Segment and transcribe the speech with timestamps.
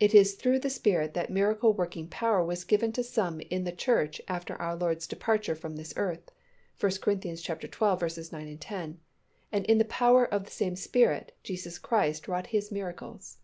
[0.00, 3.70] It is through the Spirit that miracle working power was given to some in the
[3.70, 6.28] church after our Lord's departure from this earth
[6.80, 7.14] (1 Cor.
[7.20, 8.26] xii.
[8.32, 9.00] 9, 10),
[9.52, 13.36] and in the power of the same Spirit, Jesus Christ wrought His miracles.